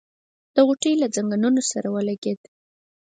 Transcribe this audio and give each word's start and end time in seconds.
د 0.55 0.57
غوټۍ 0.67 0.93
له 1.01 1.07
ځنګنو 1.15 1.61
سره 1.71 1.87
ولګېد. 1.95 2.39